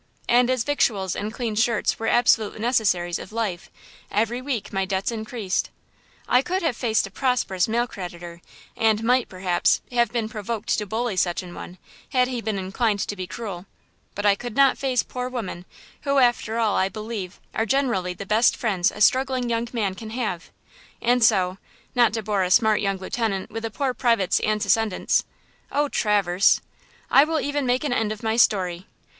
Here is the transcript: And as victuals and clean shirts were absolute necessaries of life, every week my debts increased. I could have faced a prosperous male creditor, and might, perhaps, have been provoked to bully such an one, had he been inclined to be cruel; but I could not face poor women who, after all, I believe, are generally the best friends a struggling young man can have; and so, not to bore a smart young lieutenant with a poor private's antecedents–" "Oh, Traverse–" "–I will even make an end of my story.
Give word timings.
And 0.27 0.49
as 0.49 0.63
victuals 0.63 1.15
and 1.15 1.31
clean 1.31 1.53
shirts 1.53 1.99
were 1.99 2.07
absolute 2.07 2.59
necessaries 2.59 3.19
of 3.19 3.31
life, 3.31 3.69
every 4.09 4.41
week 4.41 4.73
my 4.73 4.83
debts 4.83 5.11
increased. 5.11 5.69
I 6.27 6.41
could 6.41 6.63
have 6.63 6.75
faced 6.75 7.05
a 7.05 7.11
prosperous 7.11 7.67
male 7.67 7.85
creditor, 7.85 8.41
and 8.75 9.03
might, 9.03 9.29
perhaps, 9.29 9.79
have 9.91 10.11
been 10.11 10.27
provoked 10.27 10.75
to 10.79 10.87
bully 10.87 11.17
such 11.17 11.43
an 11.43 11.53
one, 11.53 11.77
had 12.09 12.27
he 12.27 12.41
been 12.41 12.57
inclined 12.57 13.01
to 13.01 13.15
be 13.15 13.27
cruel; 13.27 13.67
but 14.15 14.25
I 14.25 14.33
could 14.33 14.55
not 14.55 14.75
face 14.75 15.03
poor 15.03 15.29
women 15.29 15.65
who, 16.01 16.17
after 16.17 16.57
all, 16.57 16.75
I 16.75 16.89
believe, 16.89 17.39
are 17.53 17.67
generally 17.67 18.15
the 18.15 18.25
best 18.25 18.57
friends 18.57 18.89
a 18.91 19.01
struggling 19.01 19.51
young 19.51 19.67
man 19.71 19.93
can 19.93 20.09
have; 20.09 20.49
and 20.99 21.23
so, 21.23 21.59
not 21.93 22.11
to 22.13 22.23
bore 22.23 22.41
a 22.41 22.49
smart 22.49 22.81
young 22.81 22.97
lieutenant 22.97 23.51
with 23.51 23.63
a 23.65 23.69
poor 23.69 23.93
private's 23.93 24.39
antecedents–" 24.39 25.25
"Oh, 25.71 25.87
Traverse–" 25.89 26.59
"–I 27.11 27.23
will 27.23 27.39
even 27.39 27.67
make 27.67 27.83
an 27.83 27.93
end 27.93 28.11
of 28.11 28.23
my 28.23 28.35
story. 28.35 28.87